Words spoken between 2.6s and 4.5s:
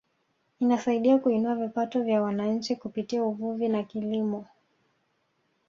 kupitia uvuvi na kilimo